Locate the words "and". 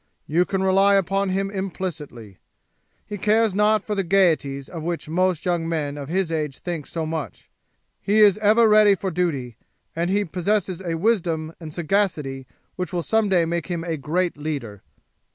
9.95-10.09, 11.59-11.71